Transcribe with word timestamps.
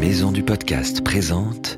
Maison 0.00 0.30
du 0.30 0.44
Podcast 0.44 1.02
présente 1.02 1.76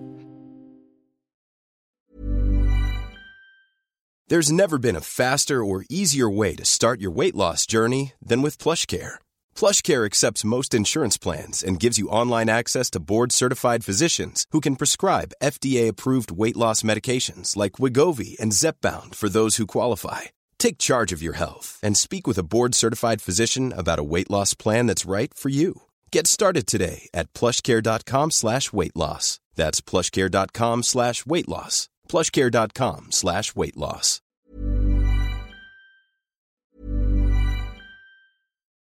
There's 4.28 4.52
never 4.52 4.78
been 4.78 4.94
a 4.94 5.00
faster 5.00 5.64
or 5.64 5.86
easier 5.88 6.28
way 6.28 6.54
to 6.54 6.66
start 6.66 7.00
your 7.00 7.12
weight 7.12 7.34
loss 7.34 7.64
journey 7.64 8.12
than 8.20 8.42
with 8.42 8.58
PlushCare. 8.58 9.14
PlushCare 9.56 10.04
accepts 10.04 10.44
most 10.44 10.74
insurance 10.74 11.16
plans 11.16 11.64
and 11.64 11.80
gives 11.80 11.96
you 11.96 12.08
online 12.10 12.50
access 12.50 12.90
to 12.90 13.00
board-certified 13.00 13.86
physicians 13.86 14.44
who 14.50 14.60
can 14.60 14.76
prescribe 14.76 15.32
FDA-approved 15.42 16.30
weight 16.30 16.58
loss 16.58 16.82
medications 16.82 17.56
like 17.56 17.80
Wigovi 17.80 18.38
and 18.38 18.52
Zepbound 18.52 19.14
for 19.14 19.30
those 19.30 19.56
who 19.56 19.66
qualify. 19.66 20.28
Take 20.58 20.76
charge 20.76 21.12
of 21.14 21.22
your 21.22 21.36
health 21.36 21.78
and 21.82 21.96
speak 21.96 22.26
with 22.26 22.36
a 22.36 22.44
board-certified 22.44 23.22
physician 23.22 23.72
about 23.74 23.98
a 23.98 24.04
weight 24.04 24.30
loss 24.30 24.52
plan 24.52 24.84
that's 24.84 25.06
right 25.06 25.32
for 25.32 25.48
you. 25.48 25.80
Get 26.12 26.26
started 26.26 26.66
today 26.66 27.08
at 27.14 27.32
plushcare.com 27.34 28.30
slash 28.32 28.72
weight 28.72 28.96
loss. 28.96 29.38
That's 29.54 29.80
plushcare.com 29.80 30.82
slash 30.82 31.24
weight 31.24 31.48
loss. 31.48 31.88
plushcare.com 32.08 33.06
slash 33.10 33.54
weight 33.54 33.76
loss. 33.76 34.20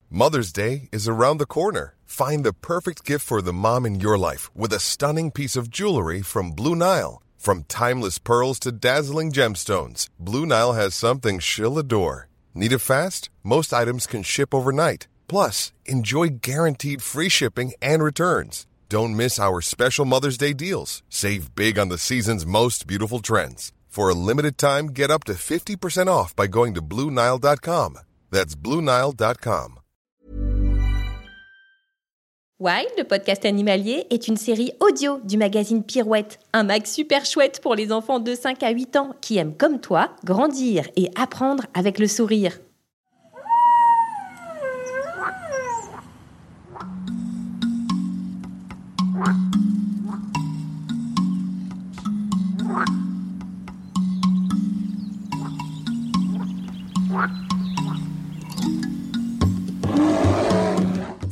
Mother's 0.09 0.51
Day 0.51 0.89
is 0.91 1.07
around 1.07 1.37
the 1.37 1.45
corner. 1.45 1.95
Find 2.05 2.43
the 2.43 2.51
perfect 2.51 3.05
gift 3.05 3.25
for 3.25 3.41
the 3.41 3.53
mom 3.53 3.85
in 3.85 4.01
your 4.01 4.17
life 4.17 4.53
with 4.53 4.73
a 4.73 4.79
stunning 4.79 5.31
piece 5.31 5.55
of 5.55 5.69
jewelry 5.69 6.21
from 6.21 6.51
Blue 6.51 6.75
Nile. 6.75 7.21
From 7.37 7.63
timeless 7.69 8.19
pearls 8.19 8.59
to 8.59 8.71
dazzling 8.71 9.31
gemstones, 9.31 10.09
Blue 10.19 10.45
Nile 10.45 10.73
has 10.73 10.95
something 10.95 11.39
she'll 11.39 11.79
adore. 11.79 12.27
Need 12.53 12.73
it 12.73 12.79
fast? 12.79 13.29
Most 13.43 13.73
items 13.73 14.05
can 14.05 14.23
ship 14.23 14.53
overnight. 14.53 15.07
Plus, 15.31 15.71
enjoy 15.85 16.27
guaranteed 16.41 17.01
free 17.01 17.29
shipping 17.29 17.71
and 17.81 18.03
returns. 18.03 18.67
Don't 18.89 19.15
miss 19.15 19.39
our 19.39 19.61
special 19.61 20.03
Mother's 20.03 20.37
Day 20.37 20.51
deals. 20.51 21.03
Save 21.09 21.55
big 21.55 21.79
on 21.79 21.87
the 21.87 21.97
season's 21.97 22.45
most 22.45 22.85
beautiful 22.85 23.21
trends. 23.21 23.71
For 23.87 24.09
a 24.09 24.13
limited 24.13 24.57
time, 24.57 24.87
get 24.87 25.09
up 25.09 25.23
to 25.27 25.35
50% 25.35 26.07
off 26.07 26.35
by 26.35 26.47
going 26.47 26.73
to 26.73 26.81
BlueNile.com. 26.81 27.99
That's 28.29 28.55
BlueNile.com. 28.57 29.79
Wild, 32.59 32.91
le 32.97 33.05
podcast 33.05 33.45
animalier, 33.45 34.07
est 34.09 34.27
une 34.27 34.35
série 34.35 34.73
audio 34.81 35.21
du 35.23 35.37
magazine 35.37 35.83
Pirouette, 35.85 36.39
un 36.51 36.63
mag 36.63 36.85
super 36.85 37.23
chouette 37.25 37.61
pour 37.61 37.75
les 37.75 37.93
enfants 37.93 38.19
de 38.19 38.35
5 38.35 38.61
à 38.63 38.71
8 38.71 38.97
ans 38.97 39.15
qui 39.21 39.37
aiment 39.37 39.55
comme 39.55 39.79
toi 39.79 40.09
grandir 40.25 40.89
et 40.97 41.09
apprendre 41.15 41.65
avec 41.73 41.99
le 41.99 42.07
sourire. 42.07 42.59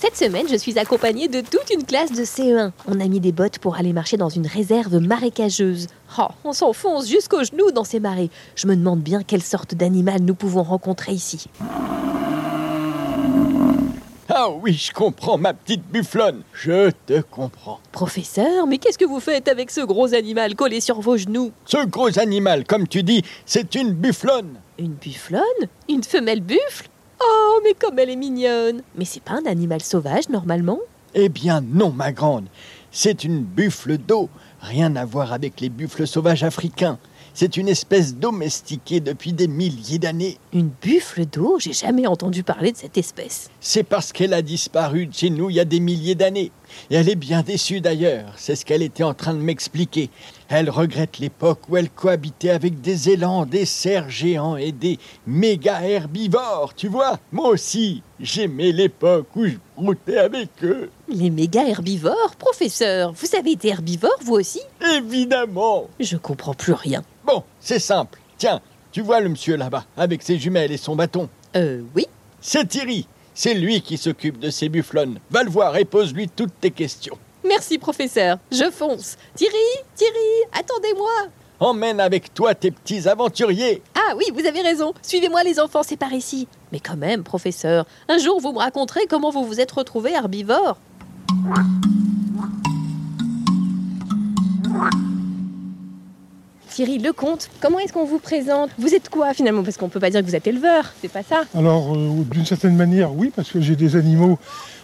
Cette 0.00 0.16
semaine, 0.16 0.48
je 0.48 0.56
suis 0.56 0.78
accompagnée 0.78 1.28
de 1.28 1.42
toute 1.42 1.68
une 1.70 1.84
classe 1.84 2.10
de 2.10 2.24
CE1. 2.24 2.70
On 2.88 3.00
a 3.00 3.04
mis 3.06 3.20
des 3.20 3.32
bottes 3.32 3.58
pour 3.58 3.76
aller 3.76 3.92
marcher 3.92 4.16
dans 4.16 4.30
une 4.30 4.46
réserve 4.46 4.96
marécageuse. 4.96 5.88
Oh, 6.18 6.28
on 6.42 6.54
s'enfonce 6.54 7.06
jusqu'aux 7.06 7.44
genoux 7.44 7.70
dans 7.70 7.84
ces 7.84 8.00
marais. 8.00 8.30
Je 8.56 8.66
me 8.66 8.74
demande 8.74 9.00
bien 9.00 9.22
quelle 9.22 9.42
sorte 9.42 9.74
d'animal 9.74 10.22
nous 10.22 10.34
pouvons 10.34 10.62
rencontrer 10.62 11.12
ici. 11.12 11.48
Ah 14.30 14.48
oui, 14.62 14.72
je 14.72 14.90
comprends, 14.90 15.36
ma 15.36 15.52
petite 15.52 15.82
bufflonne. 15.92 16.44
Je 16.54 16.90
te 17.04 17.20
comprends. 17.20 17.80
Professeur, 17.92 18.66
mais 18.66 18.78
qu'est-ce 18.78 18.96
que 18.96 19.04
vous 19.04 19.20
faites 19.20 19.48
avec 19.48 19.70
ce 19.70 19.82
gros 19.82 20.14
animal 20.14 20.54
collé 20.54 20.80
sur 20.80 21.02
vos 21.02 21.18
genoux? 21.18 21.52
Ce 21.66 21.84
gros 21.84 22.18
animal, 22.18 22.64
comme 22.64 22.88
tu 22.88 23.02
dis, 23.02 23.22
c'est 23.44 23.74
une 23.74 23.92
bufflonne. 23.92 24.60
Une 24.78 24.94
bufflonne? 24.94 25.42
Une 25.90 26.04
femelle 26.04 26.40
buffle? 26.40 26.88
Oh, 27.22 27.60
mais 27.62 27.74
comme 27.74 27.98
elle 27.98 28.10
est 28.10 28.16
mignonne 28.16 28.82
Mais 28.96 29.04
c'est 29.04 29.22
pas 29.22 29.34
un 29.34 29.46
animal 29.46 29.82
sauvage, 29.82 30.28
normalement 30.28 30.78
Eh 31.14 31.28
bien 31.28 31.60
non, 31.60 31.90
ma 31.90 32.12
grande. 32.12 32.46
C'est 32.90 33.24
une 33.24 33.42
buffle 33.42 33.98
d'eau. 33.98 34.28
Rien 34.60 34.96
à 34.96 35.04
voir 35.04 35.32
avec 35.32 35.60
les 35.60 35.68
buffles 35.68 36.06
sauvages 36.06 36.42
africains. 36.42 36.98
C'est 37.32 37.56
une 37.56 37.68
espèce 37.68 38.16
domestiquée 38.16 39.00
depuis 39.00 39.32
des 39.32 39.46
milliers 39.46 39.98
d'années. 39.98 40.38
Une 40.52 40.70
buffle 40.82 41.26
d'eau? 41.26 41.58
J'ai 41.60 41.72
jamais 41.72 42.06
entendu 42.06 42.42
parler 42.42 42.72
de 42.72 42.76
cette 42.76 42.98
espèce. 42.98 43.48
C'est 43.60 43.84
parce 43.84 44.12
qu'elle 44.12 44.34
a 44.34 44.42
disparu 44.42 45.06
de 45.06 45.14
chez 45.14 45.30
nous 45.30 45.48
il 45.48 45.56
y 45.56 45.60
a 45.60 45.64
des 45.64 45.78
milliers 45.80 46.16
d'années. 46.16 46.50
Et 46.90 46.96
elle 46.96 47.08
est 47.08 47.14
bien 47.14 47.42
déçue 47.42 47.80
d'ailleurs. 47.80 48.32
C'est 48.36 48.56
ce 48.56 48.64
qu'elle 48.64 48.82
était 48.82 49.02
en 49.02 49.14
train 49.14 49.34
de 49.34 49.38
m'expliquer. 49.38 50.10
Elle 50.48 50.70
regrette 50.70 51.18
l'époque 51.18 51.60
où 51.68 51.76
elle 51.76 51.90
cohabitait 51.90 52.50
avec 52.50 52.80
des 52.80 53.10
élans, 53.10 53.46
des 53.46 53.64
cerfs 53.64 54.10
géants 54.10 54.56
et 54.56 54.72
des 54.72 54.98
méga 55.26 55.82
herbivores. 55.86 56.74
Tu 56.74 56.88
vois, 56.88 57.18
moi 57.32 57.48
aussi, 57.48 58.02
j'aimais 58.18 58.72
l'époque 58.72 59.28
où 59.36 59.46
je 59.46 59.56
broutais 59.76 60.18
avec 60.18 60.48
eux. 60.62 60.90
Les 61.08 61.30
méga 61.30 61.66
herbivores 61.66 62.34
Professeur, 62.38 63.12
vous 63.12 63.36
avez 63.36 63.52
été 63.52 63.68
herbivore, 63.68 64.18
vous 64.24 64.34
aussi? 64.34 64.60
Évidemment. 64.96 65.88
Je 65.98 66.16
comprends 66.16 66.54
plus 66.54 66.72
rien. 66.72 67.02
Bon, 67.24 67.42
c'est 67.60 67.78
simple. 67.78 68.18
Tiens, 68.38 68.60
tu 68.92 69.02
vois 69.02 69.20
le 69.20 69.28
monsieur 69.28 69.56
là-bas, 69.56 69.84
avec 69.96 70.22
ses 70.22 70.38
jumelles 70.38 70.72
et 70.72 70.76
son 70.76 70.96
bâton? 70.96 71.28
Euh, 71.56 71.82
oui 71.94 72.06
C'est 72.40 72.66
Thierry. 72.66 73.06
C'est 73.42 73.54
lui 73.54 73.80
qui 73.80 73.96
s'occupe 73.96 74.38
de 74.38 74.50
ces 74.50 74.68
bufflonnes. 74.68 75.18
Va 75.30 75.42
le 75.42 75.48
voir 75.48 75.74
et 75.78 75.86
pose-lui 75.86 76.28
toutes 76.28 76.52
tes 76.60 76.70
questions. 76.70 77.16
Merci, 77.42 77.78
professeur. 77.78 78.36
Je 78.52 78.70
fonce. 78.70 79.16
Thierry 79.34 79.54
Thierry 79.94 80.12
Attendez-moi 80.52 81.10
Emmène 81.58 82.00
avec 82.00 82.34
toi 82.34 82.54
tes 82.54 82.70
petits 82.70 83.08
aventuriers. 83.08 83.82
Ah 83.94 84.14
oui, 84.14 84.24
vous 84.34 84.44
avez 84.44 84.60
raison. 84.60 84.92
Suivez-moi, 85.00 85.42
les 85.42 85.58
enfants, 85.58 85.82
c'est 85.82 85.96
par 85.96 86.12
ici. 86.12 86.48
Mais 86.70 86.80
quand 86.80 86.98
même, 86.98 87.22
professeur, 87.22 87.86
un 88.10 88.18
jour 88.18 88.42
vous 88.42 88.52
me 88.52 88.58
raconterez 88.58 89.06
comment 89.08 89.30
vous 89.30 89.46
vous 89.46 89.58
êtes 89.58 89.72
retrouvé 89.72 90.12
herbivore. 90.12 90.76
Thierry 96.70 96.98
Lecomte, 96.98 97.50
comment 97.60 97.80
est-ce 97.80 97.92
qu'on 97.92 98.04
vous 98.04 98.20
présente? 98.20 98.70
Vous 98.78 98.94
êtes 98.94 99.08
quoi 99.08 99.34
finalement? 99.34 99.62
Parce 99.64 99.76
qu'on 99.76 99.88
peut 99.88 100.00
pas 100.00 100.10
dire 100.10 100.20
que 100.20 100.26
vous 100.26 100.36
êtes 100.36 100.46
éleveur, 100.46 100.92
c'est 101.00 101.10
pas 101.10 101.22
ça. 101.22 101.42
Alors, 101.56 101.94
euh, 101.94 102.24
d'une 102.30 102.46
certaine 102.46 102.76
manière, 102.76 103.12
oui, 103.12 103.32
parce 103.34 103.50
que 103.50 103.60
j'ai 103.60 103.74
des 103.74 103.96
animaux, 103.96 104.38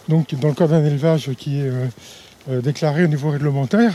donc 0.09 0.35
dans 0.35 0.49
le 0.49 0.53
cadre 0.53 0.71
d'un 0.71 0.85
élevage 0.85 1.31
qui 1.37 1.61
est 1.61 1.69
euh, 1.69 1.85
euh, 2.49 2.61
déclaré 2.61 3.05
au 3.05 3.07
niveau 3.07 3.29
réglementaire. 3.29 3.93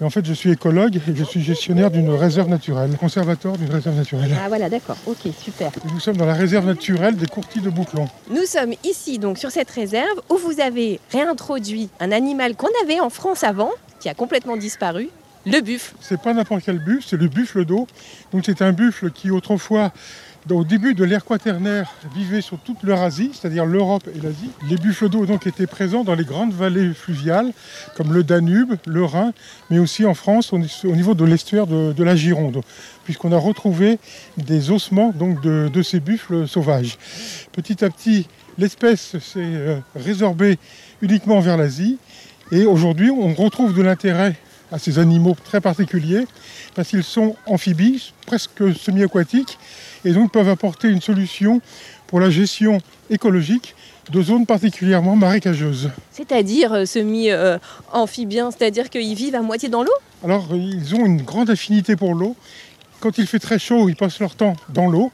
Mais 0.00 0.06
en 0.06 0.10
fait, 0.10 0.24
je 0.26 0.32
suis 0.32 0.50
écologue 0.50 0.96
et 0.96 1.00
je 1.14 1.24
suis 1.24 1.40
gestionnaire 1.40 1.92
d'une 1.92 2.10
réserve 2.10 2.48
naturelle, 2.48 2.96
conservateur 2.98 3.56
d'une 3.56 3.70
réserve 3.70 3.96
naturelle. 3.96 4.30
Ah 4.44 4.48
voilà, 4.48 4.68
d'accord, 4.68 4.96
ok, 5.06 5.32
super. 5.40 5.68
Et 5.68 5.92
nous 5.92 6.00
sommes 6.00 6.16
dans 6.16 6.26
la 6.26 6.34
réserve 6.34 6.66
naturelle 6.66 7.16
des 7.16 7.26
courtilles 7.26 7.62
de 7.62 7.70
Bouclon. 7.70 8.08
Nous 8.30 8.44
sommes 8.46 8.74
ici 8.84 9.18
donc 9.18 9.38
sur 9.38 9.52
cette 9.52 9.70
réserve 9.70 10.20
où 10.28 10.36
vous 10.36 10.60
avez 10.60 10.98
réintroduit 11.12 11.88
un 12.00 12.10
animal 12.10 12.56
qu'on 12.56 12.68
avait 12.82 13.00
en 13.00 13.10
France 13.10 13.44
avant, 13.44 13.70
qui 14.00 14.08
a 14.08 14.14
complètement 14.14 14.56
disparu, 14.56 15.08
le 15.46 15.60
buffle. 15.60 15.94
C'est 16.00 16.20
pas 16.20 16.34
n'importe 16.34 16.62
quel 16.64 16.78
buffle, 16.78 17.04
c'est 17.06 17.16
le 17.16 17.28
buffle 17.28 17.64
d'eau. 17.64 17.86
C'est 18.44 18.62
un 18.62 18.72
buffle 18.72 19.10
qui 19.10 19.30
autrefois, 19.30 19.92
au 20.50 20.64
début 20.64 20.94
de 20.94 21.04
l'ère 21.04 21.24
quaternaire, 21.24 21.90
vivait 22.14 22.40
sur 22.40 22.58
toute 22.58 22.82
l'Eurasie, 22.82 23.30
c'est-à-dire 23.32 23.66
l'Europe 23.66 24.08
et 24.14 24.20
l'Asie. 24.20 24.50
Les 24.68 24.76
buffles 24.76 25.08
d'eau 25.08 25.26
donc 25.26 25.46
étaient 25.46 25.66
présents 25.66 26.04
dans 26.04 26.14
les 26.14 26.24
grandes 26.24 26.52
vallées 26.52 26.92
fluviales, 26.92 27.52
comme 27.96 28.12
le 28.12 28.24
Danube, 28.24 28.74
le 28.86 29.04
Rhin, 29.04 29.32
mais 29.70 29.78
aussi 29.78 30.04
en 30.04 30.14
France 30.14 30.52
au 30.52 30.58
au 30.58 30.96
niveau 30.96 31.14
de 31.14 31.24
l'estuaire 31.24 31.66
de, 31.66 32.02
la 32.02 32.16
Gironde, 32.16 32.62
puisqu'on 33.04 33.32
a 33.32 33.38
retrouvé 33.38 33.98
des 34.36 34.70
ossements 34.70 35.12
donc 35.14 35.40
de, 35.40 35.70
de 35.72 35.82
ces 35.82 36.00
buffles 36.00 36.48
sauvages. 36.48 36.98
Petit 37.52 37.84
à 37.84 37.90
petit, 37.90 38.26
l'espèce 38.58 39.18
s'est 39.18 39.38
euh, 39.38 39.78
résorbée 39.94 40.58
uniquement 41.00 41.40
vers 41.40 41.56
l'Asie, 41.56 41.98
et 42.50 42.64
aujourd'hui, 42.64 43.10
on 43.10 43.34
retrouve 43.34 43.74
de 43.74 43.82
l'intérêt 43.82 44.34
à 44.72 44.78
ces 44.78 44.98
animaux 44.98 45.36
très 45.44 45.60
particuliers 45.60 46.26
parce 46.74 46.88
qu'ils 46.88 47.04
sont 47.04 47.36
amphibies, 47.46 48.12
presque 48.26 48.74
semi-aquatiques, 48.76 49.58
et 50.04 50.12
donc 50.12 50.32
peuvent 50.32 50.48
apporter 50.48 50.88
une 50.88 51.00
solution 51.00 51.60
pour 52.06 52.20
la 52.20 52.30
gestion 52.30 52.80
écologique 53.10 53.74
de 54.10 54.22
zones 54.22 54.46
particulièrement 54.46 55.16
marécageuses. 55.16 55.90
C'est-à-dire 56.10 56.72
euh, 56.72 56.84
semi-amphibiens, 56.86 58.50
c'est-à-dire 58.50 58.88
qu'ils 58.88 59.14
vivent 59.14 59.34
à 59.34 59.42
moitié 59.42 59.68
dans 59.68 59.82
l'eau? 59.82 59.92
Alors, 60.24 60.48
ils 60.52 60.94
ont 60.94 61.04
une 61.04 61.22
grande 61.22 61.50
affinité 61.50 61.94
pour 61.94 62.14
l'eau. 62.14 62.34
Quand 63.00 63.18
il 63.18 63.26
fait 63.26 63.38
très 63.38 63.58
chaud, 63.58 63.88
ils 63.88 63.96
passent 63.96 64.18
leur 64.18 64.34
temps 64.34 64.54
dans 64.70 64.88
l'eau. 64.88 65.12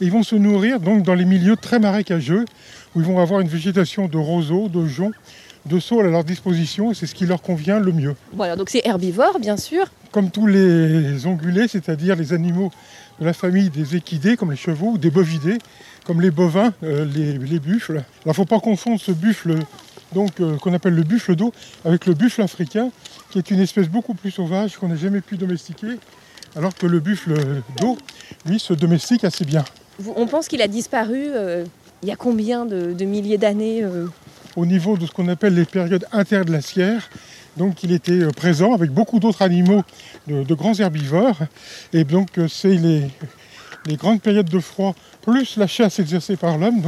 Et 0.00 0.06
ils 0.06 0.10
vont 0.10 0.22
se 0.22 0.34
nourrir 0.36 0.80
donc 0.80 1.02
dans 1.02 1.14
les 1.14 1.26
milieux 1.26 1.56
très 1.56 1.78
marécageux, 1.78 2.46
où 2.94 3.00
ils 3.00 3.06
vont 3.06 3.20
avoir 3.20 3.40
une 3.40 3.48
végétation 3.48 4.08
de 4.08 4.16
roseaux, 4.16 4.68
de 4.68 4.86
joncs, 4.86 5.14
de 5.66 5.78
saules 5.78 6.06
à 6.06 6.10
leur 6.10 6.24
disposition, 6.24 6.90
et 6.90 6.94
c'est 6.94 7.06
ce 7.06 7.14
qui 7.14 7.26
leur 7.26 7.42
convient 7.42 7.78
le 7.78 7.92
mieux. 7.92 8.14
Voilà, 8.32 8.56
donc 8.56 8.70
c'est 8.70 8.82
herbivore, 8.84 9.38
bien 9.38 9.56
sûr. 9.56 9.86
Comme 10.10 10.30
tous 10.30 10.46
les 10.46 11.26
ongulés, 11.26 11.68
c'est-à-dire 11.68 12.16
les 12.16 12.32
animaux 12.32 12.70
de 13.20 13.26
la 13.26 13.32
famille 13.32 13.70
des 13.70 13.96
équidés, 13.96 14.36
comme 14.36 14.50
les 14.50 14.56
chevaux, 14.56 14.92
ou 14.92 14.98
des 14.98 15.10
bovidés, 15.10 15.58
comme 16.06 16.20
les 16.20 16.30
bovins, 16.30 16.72
euh, 16.82 17.04
les, 17.04 17.36
les 17.38 17.58
buffles. 17.58 17.92
Alors, 17.92 18.04
il 18.24 18.28
ne 18.30 18.34
faut 18.34 18.44
pas 18.46 18.60
confondre 18.60 19.00
ce 19.00 19.12
buffle 19.12 19.56
donc 20.12 20.40
euh, 20.40 20.56
qu'on 20.56 20.74
appelle 20.74 20.94
le 20.94 21.04
buffle 21.04 21.36
d'eau 21.36 21.52
avec 21.84 22.06
le 22.06 22.14
buffle 22.14 22.42
africain, 22.42 22.90
qui 23.30 23.38
est 23.38 23.50
une 23.50 23.60
espèce 23.60 23.88
beaucoup 23.88 24.14
plus 24.14 24.30
sauvage 24.30 24.76
qu'on 24.76 24.88
n'a 24.88 24.96
jamais 24.96 25.20
pu 25.20 25.36
domestiquer, 25.36 25.98
alors 26.56 26.74
que 26.74 26.86
le 26.86 26.98
buffle 26.98 27.34
d'eau, 27.78 27.96
lui, 28.46 28.58
se 28.58 28.72
domestique 28.72 29.22
assez 29.24 29.44
bien. 29.44 29.64
On 30.16 30.26
pense 30.26 30.48
qu'il 30.48 30.62
a 30.62 30.68
disparu 30.68 31.22
euh, 31.26 31.64
il 32.02 32.08
y 32.08 32.12
a 32.12 32.16
combien 32.16 32.64
de, 32.64 32.92
de 32.94 33.04
milliers 33.04 33.38
d'années 33.38 33.84
Au 34.60 34.66
niveau 34.66 34.98
de 34.98 35.06
ce 35.06 35.10
qu'on 35.10 35.28
appelle 35.28 35.54
les 35.54 35.64
périodes 35.64 36.06
interglaciaires, 36.12 37.08
donc 37.56 37.82
il 37.82 37.92
était 37.92 38.12
euh, 38.20 38.28
présent 38.28 38.74
avec 38.74 38.90
beaucoup 38.90 39.18
d'autres 39.18 39.40
animaux 39.40 39.82
de, 40.26 40.54
grands 40.54 40.74
herbivores, 40.74 41.38
et 41.94 42.04
donc 42.04 42.36
euh, 42.36 42.46
c'est 42.46 42.76
les, 42.76 43.06
grandes 43.96 44.20
périodes 44.20 44.50
de 44.50 44.60
froid 44.60 44.94
plus 45.22 45.56
la 45.56 45.66
chasse 45.66 45.98
exercée 45.98 46.36
par 46.36 46.58
l'homme, 46.58 46.82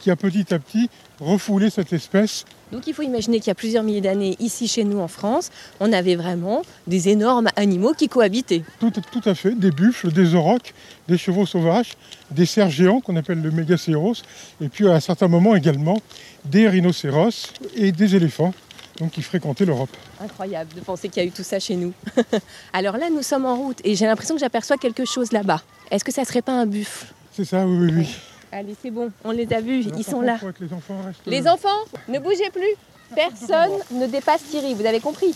qui 0.00 0.10
a 0.10 0.16
petit 0.16 0.54
à 0.54 0.58
petit 0.58 0.88
refoulé 1.20 1.68
cette 1.68 1.92
espèce 1.92 2.46
Donc 2.72 2.86
il 2.86 2.94
faut 2.94 3.02
imaginer 3.02 3.38
qu'il 3.38 3.48
y 3.48 3.50
a 3.50 3.54
plusieurs 3.54 3.84
milliers 3.84 4.00
d'années, 4.00 4.34
ici 4.40 4.66
chez 4.66 4.82
nous 4.82 4.98
en 4.98 5.08
France, 5.08 5.50
on 5.78 5.92
avait 5.92 6.16
vraiment 6.16 6.62
des 6.86 7.10
énormes 7.10 7.48
animaux 7.54 7.92
qui 7.92 8.08
cohabitaient. 8.08 8.64
Tout, 8.80 8.90
tout 8.90 9.28
à 9.28 9.34
fait, 9.34 9.54
des 9.54 9.70
buffles, 9.70 10.10
des 10.10 10.34
aurochs, 10.34 10.72
des 11.06 11.18
chevaux 11.18 11.44
sauvages, 11.44 11.92
des 12.30 12.46
cerfs 12.46 12.70
géants 12.70 13.02
qu'on 13.02 13.16
appelle 13.16 13.42
le 13.42 13.50
mégacéros, 13.50 14.14
et 14.62 14.68
puis 14.70 14.88
à 14.88 14.94
un 14.94 15.00
certain 15.00 15.28
moment 15.28 15.54
également 15.54 16.00
des 16.46 16.66
rhinocéros 16.66 17.52
et 17.76 17.92
des 17.92 18.16
éléphants 18.16 18.54
donc, 18.98 19.10
qui 19.10 19.20
fréquentaient 19.20 19.66
l'Europe. 19.66 19.94
Incroyable 20.18 20.72
de 20.74 20.80
penser 20.80 21.10
qu'il 21.10 21.22
y 21.22 21.26
a 21.26 21.28
eu 21.28 21.32
tout 21.32 21.42
ça 21.42 21.60
chez 21.60 21.76
nous. 21.76 21.92
Alors 22.72 22.96
là, 22.96 23.10
nous 23.10 23.22
sommes 23.22 23.44
en 23.44 23.56
route 23.56 23.80
et 23.84 23.94
j'ai 23.96 24.06
l'impression 24.06 24.34
que 24.34 24.40
j'aperçois 24.40 24.78
quelque 24.78 25.04
chose 25.04 25.32
là-bas. 25.32 25.62
Est-ce 25.90 26.04
que 26.04 26.12
ça 26.12 26.24
serait 26.24 26.42
pas 26.42 26.52
un 26.52 26.66
buffle? 26.66 27.06
C'est 27.32 27.44
ça, 27.44 27.66
oui, 27.66 27.76
oui, 27.86 27.92
oui. 27.98 28.16
Allez, 28.52 28.76
c'est 28.82 28.90
bon, 28.90 29.10
on 29.24 29.30
les 29.30 29.50
a 29.52 29.60
vus, 29.60 29.86
ils 29.96 30.04
sont 30.04 30.20
là. 30.20 30.36
faut 30.38 30.52
que 30.52 30.62
les 30.62 30.72
enfants? 30.74 30.94
Restent- 31.06 31.22
Les 31.26 31.48
enfants, 31.48 31.68
ne 32.08 32.18
bougez 32.18 32.50
plus. 32.50 32.74
Personne 33.14 33.72
ne 33.90 34.06
dépasse 34.06 34.42
Thierry, 34.44 34.74
vous 34.74 34.84
avez 34.84 35.00
compris? 35.00 35.34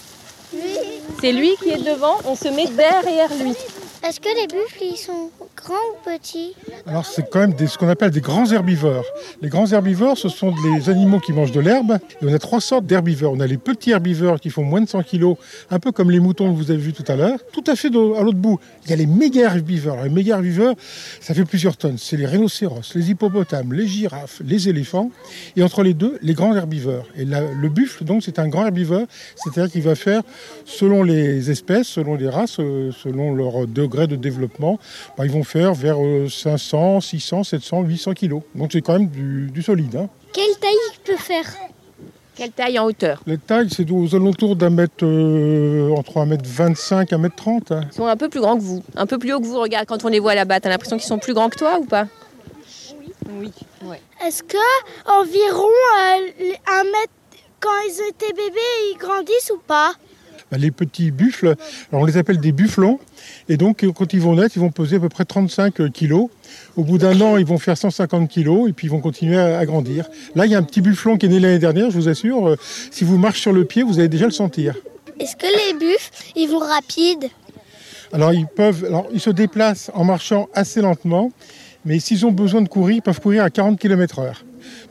C'est 1.21 1.33
lui 1.33 1.57
qui 1.63 1.71
est 1.71 1.83
devant, 1.83 2.17
on 2.27 2.35
se 2.37 2.49
met 2.49 2.67
derrière 2.69 3.31
lui. 3.43 3.55
Est-ce 4.07 4.21
que 4.21 4.29
les 4.41 4.47
buffles, 4.47 4.85
ils 4.93 4.97
sont 4.97 5.31
grands 5.57 5.75
ou 5.75 6.09
petits 6.09 6.55
Alors 6.87 7.05
c'est 7.05 7.29
quand 7.29 7.41
même 7.41 7.55
ce 7.59 7.77
qu'on 7.77 7.89
appelle 7.89 8.13
des 8.13 8.21
grands 8.21 8.49
herbivores. 8.53 9.05
Les 9.43 9.49
grands 9.49 9.67
herbivores, 9.67 10.17
ce 10.17 10.29
sont 10.29 10.55
des 10.63 10.89
animaux 10.91 11.19
qui 11.19 11.33
mangent 11.33 11.51
de 11.51 11.59
l'herbe. 11.59 11.99
Et 12.23 12.25
on 12.25 12.33
a 12.33 12.39
trois 12.39 12.61
sortes 12.61 12.87
d'herbivores. 12.87 13.33
On 13.33 13.41
a 13.41 13.49
les 13.49 13.57
petits 13.57 13.91
herbivores 13.91 14.39
qui 14.39 14.51
font 14.51 14.63
moins 14.63 14.81
de 14.81 14.89
100 14.89 15.03
kg, 15.03 15.35
un 15.73 15.81
peu 15.81 15.91
comme 15.91 16.13
les 16.13 16.21
moutons 16.21 16.53
que 16.53 16.57
vous 16.57 16.71
avez 16.71 16.79
vus 16.79 16.93
tout 16.93 17.05
à 17.09 17.17
l'heure. 17.17 17.41
Tout 17.53 17.65
à 17.67 17.75
fait 17.75 17.89
à 17.89 18.23
l'autre 18.23 18.39
bout, 18.39 18.61
il 18.85 18.91
y 18.91 18.93
a 18.93 18.97
les 18.97 19.07
méga 19.07 19.41
herbivores. 19.43 20.05
Les 20.05 20.09
méga 20.09 20.37
herbivores, 20.37 20.77
ça 21.21 21.35
fait 21.35 21.45
plusieurs 21.45 21.77
tonnes. 21.77 21.99
C'est 21.99 22.17
les 22.17 22.27
rhinocéros, 22.27 22.95
les 22.95 23.11
hippopotames, 23.11 23.73
les 23.73 23.89
girafes, 23.89 24.41
les 24.45 24.69
éléphants. 24.69 25.11
Et 25.57 25.65
entre 25.65 25.83
les 25.83 25.95
deux, 25.95 26.17
les 26.23 26.35
grands 26.35 26.55
herbivores. 26.55 27.09
Et 27.17 27.25
le 27.25 27.69
buffle, 27.69 28.05
donc, 28.05 28.23
c'est 28.23 28.39
un 28.39 28.47
grand 28.47 28.67
herbivore. 28.67 29.07
C'est-à-dire 29.35 29.69
qu'il 29.69 29.83
va 29.83 29.97
faire, 29.97 30.23
selon 30.65 31.03
les 31.03 31.51
espèces, 31.51 31.89
selon 31.89 32.15
les 32.15 32.29
races, 32.29 32.61
euh, 32.61 32.93
selon 32.93 33.35
leur 33.35 33.67
degré 33.67 33.96
de 34.07 34.17
développement, 34.17 34.79
bah, 35.17 35.25
ils 35.25 35.33
vont 35.33 35.45
faire 35.45 35.73
vers 35.73 35.97
euh, 35.99 36.29
500, 36.29 37.01
600, 37.01 37.45
700, 37.45 37.83
800 37.85 38.13
kilos. 38.13 38.43
Donc 38.55 38.73
c'est 38.73 38.83
quand 38.83 38.93
même 38.99 39.09
du, 39.09 39.51
du 39.51 39.63
solide. 39.63 39.97
hein. 39.97 40.09
Quelle 40.35 40.55
taille 40.61 40.75
il 40.95 41.01
peut 41.05 41.17
faire? 41.17 41.47
Quelle 42.35 42.51
taille 42.51 42.79
en 42.79 42.85
hauteur? 42.85 43.23
La 43.27 43.39
taille, 43.39 43.69
c'est 43.75 43.91
aux 43.91 44.15
alentours 44.15 44.57
d'un 44.57 44.69
mètre, 44.69 45.05
euh, 45.05 45.89
entre 45.97 46.19
1 46.19 46.27
mètre 46.27 46.45
25 46.45 47.11
et 47.11 47.15
1 47.15 47.19
mètre 47.19 47.37
30. 47.37 47.73
hein. 47.73 47.81
Ils 47.91 47.95
sont 47.97 48.05
un 48.07 48.17
peu 48.19 48.29
plus 48.29 48.41
grands 48.41 48.57
que 48.59 48.63
vous, 48.63 48.83
un 48.95 49.07
peu 49.07 49.17
plus 49.19 49.33
haut 49.33 49.41
que 49.41 49.47
vous. 49.47 49.59
Regarde, 49.59 49.87
quand 49.87 50.05
on 50.05 50.09
les 50.09 50.19
voit 50.21 50.35
là-bas, 50.35 50.61
t'as 50.61 50.69
l'impression 50.69 50.99
qu'ils 50.99 51.07
sont 51.07 51.19
plus 51.19 51.33
grands 51.33 51.49
que 51.49 51.57
toi 51.57 51.79
ou 51.81 51.87
pas? 51.87 52.07
Oui. 53.41 53.51
Oui. 53.83 53.97
Est-ce 54.27 54.43
que 54.43 54.57
environ 55.07 55.65
euh, 55.65 56.31
les- 56.39 56.59
un 56.67 56.85
mètre, 56.85 57.13
quand 57.61 57.71
ils 57.89 58.09
étaient 58.11 58.33
bébés, 58.35 58.61
ils 58.93 58.99
grandissent 58.99 59.51
ou 59.55 59.61
pas? 59.67 59.93
Les 60.53 60.71
petits 60.71 61.11
buffles, 61.11 61.57
alors 61.91 62.03
on 62.03 62.05
les 62.05 62.17
appelle 62.17 62.39
des 62.39 62.53
bufflons. 62.53 62.99
Et 63.49 63.57
donc, 63.57 63.85
quand 63.95 64.13
ils 64.13 64.21
vont 64.21 64.37
naître, 64.37 64.57
ils 64.57 64.61
vont 64.61 64.71
peser 64.71 64.97
à 64.97 65.01
peu 65.01 65.09
près 65.09 65.25
35 65.25 65.91
kilos. 65.93 66.29
Au 66.77 66.85
bout 66.85 66.99
d'un 66.99 67.21
an, 67.21 67.37
ils 67.37 67.47
vont 67.47 67.59
faire 67.59 67.77
150 67.77 68.29
kilos 68.29 68.69
et 68.69 68.73
puis 68.73 68.87
ils 68.87 68.91
vont 68.91 69.01
continuer 69.01 69.37
à, 69.37 69.59
à 69.59 69.67
grandir. 69.67 70.09
Là, 70.35 70.47
il 70.47 70.53
y 70.53 70.55
a 70.55 70.59
un 70.59 70.63
petit 70.63 70.81
bufflon 70.81 71.17
qui 71.19 71.27
est 71.27 71.29
né 71.29 71.41
l'année 71.41 71.59
dernière, 71.59 71.91
je 71.91 71.97
vous 71.97 72.09
assure. 72.09 72.49
euh, 72.49 72.57
si 72.91 73.05
vous 73.05 73.19
marchez 73.19 73.43
sur 73.43 73.53
le 73.53 73.65
pied, 73.65 73.83
vous 73.83 73.99
allez 73.99 74.09
déjà 74.09 74.27
le 74.27 74.31
sentir. 74.31 74.75
Est-ce 75.19 75.37
que 75.37 75.47
les 75.47 75.79
buffles, 75.79 76.11
ils 76.37 76.49
vont 76.49 76.59
rapides? 76.59 77.31
Alors 78.13 78.33
ils 78.33 78.47
peuvent, 78.47 78.85
alors 78.85 79.09
ils 79.13 79.21
se 79.21 79.31
déplacent 79.31 79.91
en 79.95 80.05
marchant 80.05 80.49
assez 80.55 80.81
lentement, 80.81 81.33
mais 81.85 81.99
s'ils 81.99 82.25
ont 82.25 82.31
besoin 82.33 82.63
de 82.63 82.69
courir, 82.69 82.97
ils 82.97 83.03
peuvent 83.03 83.21
courir 83.21 83.43
à 83.43 83.51
40 83.51 83.79
km/h. 83.79 84.33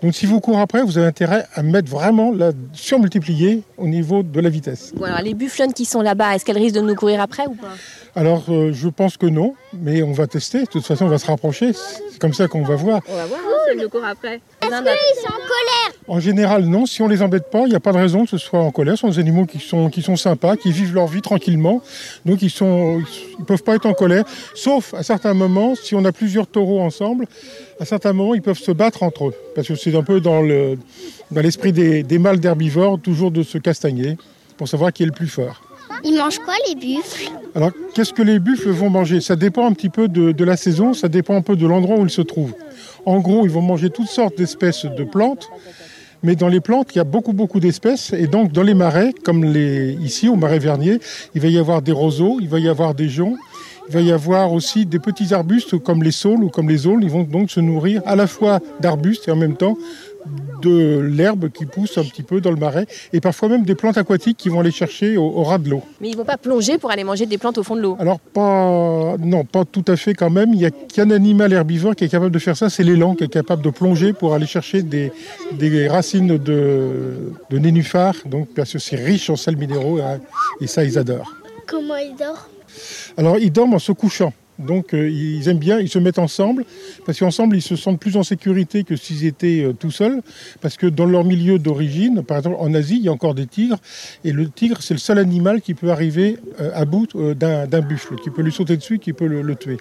Donc 0.01 0.13
si 0.13 0.25
vous 0.25 0.39
courez 0.39 0.61
après, 0.61 0.83
vous 0.83 0.97
avez 0.97 1.07
intérêt 1.07 1.45
à 1.53 1.63
mettre 1.63 1.89
vraiment 1.89 2.31
la 2.31 2.51
surmultiplier 2.73 3.63
au 3.77 3.87
niveau 3.87 4.23
de 4.23 4.39
la 4.39 4.49
vitesse. 4.49 4.93
Alors 5.03 5.21
les 5.21 5.33
bufflonnes 5.33 5.73
qui 5.73 5.85
sont 5.85 6.01
là-bas, 6.01 6.35
est-ce 6.35 6.45
qu'elles 6.45 6.57
risquent 6.57 6.75
de 6.75 6.81
nous 6.81 6.95
courir 6.95 7.21
après 7.21 7.45
ou 7.47 7.55
pas? 7.55 7.73
Alors 8.15 8.43
euh, 8.49 8.71
je 8.73 8.87
pense 8.87 9.17
que 9.17 9.25
non, 9.25 9.55
mais 9.73 10.03
on 10.03 10.11
va 10.11 10.27
tester. 10.27 10.61
De 10.61 10.65
toute 10.65 10.85
façon, 10.85 11.05
on 11.05 11.09
va 11.09 11.17
se 11.17 11.27
rapprocher. 11.27 11.73
C'est 11.73 12.19
comme 12.19 12.33
ça 12.33 12.47
qu'on 12.47 12.63
va 12.63 12.75
voir. 12.75 13.01
On 13.09 13.15
va 13.15 13.25
voir 13.25 13.39
hein, 13.39 13.57
si 13.65 13.71
elles 13.73 13.83
nous 13.83 13.89
courent 13.89 14.05
après. 14.05 14.41
Non, 14.71 14.81
non. 14.81 14.91
Ils 14.91 15.21
sont 15.21 15.27
en 15.27 15.37
colère 15.37 15.99
En 16.07 16.19
général, 16.19 16.65
non. 16.65 16.85
Si 16.85 17.01
on 17.01 17.07
les 17.07 17.21
embête 17.21 17.49
pas, 17.49 17.61
il 17.61 17.69
n'y 17.69 17.75
a 17.75 17.79
pas 17.79 17.91
de 17.91 17.97
raison 17.97 18.23
que 18.23 18.31
ce 18.31 18.37
soit 18.37 18.59
en 18.59 18.71
colère. 18.71 18.95
Ce 18.95 19.01
sont 19.01 19.09
des 19.09 19.19
animaux 19.19 19.45
qui 19.45 19.59
sont, 19.59 19.89
qui 19.89 20.01
sont 20.01 20.15
sympas, 20.15 20.55
qui 20.55 20.71
vivent 20.71 20.93
leur 20.93 21.07
vie 21.07 21.21
tranquillement. 21.21 21.81
Donc 22.25 22.41
ils 22.41 22.49
sont, 22.49 23.01
ils 23.39 23.45
peuvent 23.45 23.63
pas 23.63 23.75
être 23.75 23.85
en 23.85 23.93
colère. 23.93 24.25
Sauf 24.53 24.93
à 24.93 25.03
certains 25.03 25.33
moments, 25.33 25.75
si 25.75 25.95
on 25.95 26.05
a 26.05 26.11
plusieurs 26.11 26.47
taureaux 26.47 26.81
ensemble, 26.81 27.27
à 27.79 27.85
certains 27.85 28.13
moments, 28.13 28.35
ils 28.35 28.41
peuvent 28.41 28.57
se 28.57 28.71
battre 28.71 29.03
entre 29.03 29.27
eux. 29.27 29.33
Parce 29.55 29.67
que 29.67 29.75
c'est 29.75 29.95
un 29.95 30.03
peu 30.03 30.19
dans 30.21 30.41
le, 30.41 30.77
dans 31.31 31.41
l'esprit 31.41 31.71
des, 31.71 32.03
des 32.03 32.19
mâles 32.19 32.39
d'herbivores, 32.39 32.99
toujours 32.99 33.31
de 33.31 33.43
se 33.43 33.57
castagner 33.57 34.17
pour 34.57 34.67
savoir 34.67 34.93
qui 34.93 35.03
est 35.03 35.07
le 35.07 35.11
plus 35.11 35.27
fort. 35.27 35.61
Ils 36.03 36.17
mangent 36.17 36.39
quoi, 36.39 36.53
les 36.67 36.75
buffles? 36.75 37.31
Alors, 37.55 37.71
qu'est-ce 37.93 38.13
que 38.13 38.21
les 38.21 38.39
buffles 38.39 38.69
vont 38.69 38.89
manger? 38.89 39.21
Ça 39.21 39.35
dépend 39.35 39.65
un 39.65 39.73
petit 39.73 39.89
peu 39.89 40.07
de, 40.07 40.43
la 40.43 40.57
saison, 40.57 40.93
ça 40.93 41.07
dépend 41.07 41.35
un 41.35 41.41
peu 41.41 41.55
de 41.55 41.65
l'endroit 41.65 41.97
où 41.97 42.03
ils 42.03 42.09
se 42.09 42.21
trouvent. 42.21 42.53
En 43.05 43.19
gros, 43.19 43.45
ils 43.45 43.51
vont 43.51 43.61
manger 43.61 43.89
toutes 43.89 44.07
sortes 44.07 44.37
d'espèces 44.37 44.85
de 44.85 45.03
plantes, 45.03 45.49
mais 46.23 46.35
dans 46.35 46.47
les 46.47 46.59
plantes, 46.59 46.89
il 46.93 46.97
y 46.97 47.01
a 47.01 47.05
beaucoup, 47.05 47.33
beaucoup 47.33 47.59
d'espèces. 47.59 48.13
Et 48.13 48.27
donc, 48.27 48.51
dans 48.51 48.63
les 48.63 48.73
marais, 48.73 49.13
comme 49.23 49.45
ici, 49.45 50.27
au 50.27 50.35
marais 50.35 50.59
Vernier, 50.59 50.99
il 51.33 51.41
va 51.41 51.47
y 51.47 51.57
avoir 51.57 51.81
des 51.81 51.91
roseaux, 51.91 52.39
il 52.41 52.49
va 52.49 52.59
y 52.59 52.67
avoir 52.67 52.95
des 52.95 53.09
joncs, 53.09 53.37
il 53.87 53.93
va 53.93 54.01
y 54.01 54.11
avoir 54.11 54.51
aussi 54.51 54.85
des 54.85 54.99
petits 54.99 55.33
arbustes 55.33 55.77
comme 55.77 56.01
les 56.01 56.11
saules 56.11 56.43
ou 56.43 56.49
comme 56.49 56.69
les 56.69 56.87
aules. 56.87 57.03
Ils 57.03 57.11
vont 57.11 57.23
donc 57.23 57.51
se 57.51 57.59
nourrir 57.59 58.01
à 58.05 58.15
la 58.15 58.25
fois 58.25 58.59
d'arbustes 58.79 59.27
et 59.27 59.31
en 59.31 59.35
même 59.35 59.55
temps 59.55 59.77
de 60.61 60.99
l'herbe 60.99 61.49
qui 61.51 61.65
pousse 61.65 61.97
un 61.97 62.03
petit 62.03 62.23
peu 62.23 62.41
dans 62.41 62.49
le 62.51 62.57
marais, 62.57 62.87
et 63.13 63.21
parfois 63.21 63.49
même 63.49 63.63
des 63.63 63.75
plantes 63.75 63.97
aquatiques 63.97 64.37
qui 64.37 64.49
vont 64.49 64.59
aller 64.59 64.71
chercher 64.71 65.17
au- 65.17 65.23
au 65.23 65.43
ras 65.43 65.57
de 65.59 65.69
l'eau. 65.69 65.83
Mais 66.01 66.09
ils 66.09 66.17
vont 66.17 66.25
pas 66.25 66.37
plonger 66.37 66.77
pour 66.77 66.89
aller 66.91 67.03
manger 67.03 67.25
des 67.25 67.37
plantes 67.37 67.57
au 67.57 67.63
fond 67.63 67.75
de 67.75 67.81
l'eau. 67.81 67.95
Alors 67.99 68.19
pas, 68.19 69.15
non, 69.19 69.43
pas 69.45 69.65
tout 69.65 69.85
à 69.87 69.95
fait 69.95 70.13
quand 70.13 70.29
même. 70.29 70.53
Il 70.53 70.59
n'y 70.59 70.65
a 70.65 70.71
qu'un 70.71 71.11
animal 71.11 71.53
herbivore 71.53 71.95
qui 71.95 72.05
est 72.05 72.09
capable 72.09 72.31
de 72.31 72.39
faire 72.39 72.57
ça, 72.57 72.69
c'est 72.69 72.83
l'élan, 72.83 73.15
qui 73.15 73.23
est 73.25 73.27
capable 73.31 73.61
de 73.61 73.69
plonger 73.69 74.13
pour 74.13 74.33
aller 74.33 74.47
chercher 74.47 74.81
des, 74.81 75.11
des 75.51 75.87
racines 75.87 76.37
de, 76.37 77.33
de 77.49 77.57
nénuphars. 77.59 78.15
Donc 78.25 78.49
parce 78.55 78.73
que 78.73 78.79
c'est 78.79 78.95
riche 78.95 79.29
en 79.29 79.35
sels 79.35 79.57
minéraux 79.57 79.99
hein, 79.99 80.19
et 80.61 80.67
ça 80.67 80.83
ils 80.83 80.97
adorent. 80.97 81.31
Comment 81.67 81.97
ils 81.97 82.15
dorment? 82.17 82.37
Alors 83.17 83.37
ils 83.37 83.51
dorment 83.51 83.75
en 83.75 83.79
se 83.79 83.91
couchant. 83.91 84.33
Donc 84.57 84.93
euh, 84.93 85.09
ils 85.09 85.49
aiment 85.49 85.59
bien, 85.59 85.79
ils 85.79 85.89
se 85.89 85.99
mettent 85.99 86.19
ensemble, 86.19 86.65
parce 87.05 87.19
qu'ensemble 87.19 87.57
ils 87.57 87.61
se 87.61 87.75
sentent 87.75 87.99
plus 87.99 88.15
en 88.15 88.23
sécurité 88.23 88.83
que 88.83 88.95
s'ils 88.95 89.25
étaient 89.25 89.63
euh, 89.63 89.73
tout 89.73 89.91
seuls, 89.91 90.21
parce 90.61 90.77
que 90.77 90.87
dans 90.87 91.05
leur 91.05 91.25
milieu 91.25 91.59
d'origine, 91.59 92.23
par 92.23 92.37
exemple 92.37 92.57
en 92.59 92.73
Asie, 92.73 92.97
il 92.97 93.03
y 93.03 93.09
a 93.09 93.11
encore 93.11 93.35
des 93.35 93.47
tigres, 93.47 93.77
et 94.23 94.31
le 94.31 94.49
tigre 94.49 94.81
c'est 94.81 94.93
le 94.93 94.99
seul 94.99 95.17
animal 95.17 95.61
qui 95.61 95.73
peut 95.73 95.91
arriver 95.91 96.37
euh, 96.61 96.71
à 96.73 96.85
bout 96.85 97.07
d'un 97.35 97.81
buffle, 97.81 98.15
qui 98.23 98.29
peut 98.29 98.41
lui 98.41 98.51
sauter 98.51 98.77
dessus, 98.77 98.99
qui 98.99 99.11
peut 99.11 99.27
le, 99.27 99.41
le 99.41 99.55
tuer. 99.55 99.77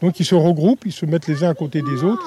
Donc 0.00 0.20
ils 0.20 0.26
se 0.26 0.34
regroupent, 0.34 0.86
ils 0.86 0.92
se 0.92 1.04
mettent 1.06 1.26
les 1.26 1.42
uns 1.42 1.50
à 1.50 1.54
côté 1.54 1.82
des 1.82 2.04
autres, 2.04 2.22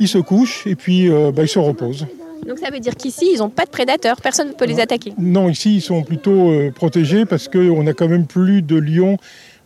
ils 0.00 0.08
se 0.08 0.18
couchent, 0.18 0.66
et 0.66 0.74
puis 0.74 1.08
bah, 1.08 1.42
ils 1.42 1.48
se 1.48 1.58
reposent. 1.58 2.06
Donc 2.46 2.58
ça 2.58 2.70
veut 2.70 2.80
dire 2.80 2.94
qu'ici, 2.94 3.30
ils 3.32 3.38
n'ont 3.38 3.48
pas 3.48 3.64
de 3.64 3.70
prédateurs, 3.70 4.20
personne 4.20 4.48
ne 4.48 4.52
peut 4.52 4.66
les 4.66 4.78
attaquer. 4.78 5.12
Non, 5.18 5.48
ici 5.48 5.76
ils 5.76 5.80
sont 5.80 6.02
plutôt 6.02 6.50
euh, 6.50 6.70
protégés, 6.70 7.24
parce 7.24 7.48
qu'on 7.48 7.86
a 7.86 7.92
quand 7.92 8.08
même 8.08 8.26
plus 8.26 8.62
de 8.62 8.76
lions 8.76 9.16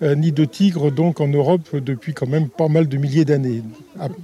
ni 0.03 0.33
de 0.33 0.45
tigre 0.45 0.91
donc 0.91 1.21
en 1.21 1.29
Europe 1.29 1.77
depuis 1.77 2.15
quand 2.15 2.27
même 2.27 2.49
pas 2.49 2.69
mal 2.69 2.89
de 2.89 2.97
milliers 2.97 3.25
d'années. 3.25 3.63